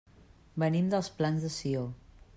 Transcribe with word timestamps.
Venim 0.63 0.89
dels 0.95 1.11
Plans 1.19 1.47
de 1.47 1.55
Sió. 1.59 1.85